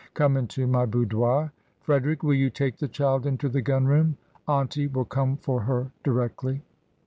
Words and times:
Come 0.15 0.35
into 0.35 0.65
my 0.65 0.87
boudoir. 0.87 1.53
Frederick, 1.81 2.23
will 2.23 2.33
you 2.33 2.49
take 2.49 2.77
the 2.77 2.87
child 2.87 3.27
into 3.27 3.47
the 3.47 3.61
gun 3.61 3.85
room? 3.85 4.17
Auntie 4.47 4.87
will 4.87 5.05
come 5.05 5.37
for 5.37 5.61
her 5.61 5.91
directly." 6.03 6.63